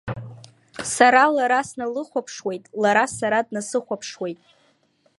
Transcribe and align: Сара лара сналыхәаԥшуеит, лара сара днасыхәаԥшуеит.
Сара 0.93 1.23
лара 1.35 1.59
сналыхәаԥшуеит, 1.69 2.63
лара 2.81 3.05
сара 3.17 3.39
днасыхәаԥшуеит. 3.47 4.39